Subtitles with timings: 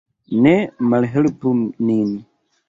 [0.45, 0.53] Ne
[0.93, 1.53] malhelpu
[1.85, 2.09] nin.